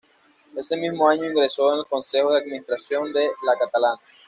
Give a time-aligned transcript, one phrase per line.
[0.57, 3.99] Ese mismo año ingresó en el consejo de administración de "la Catalana".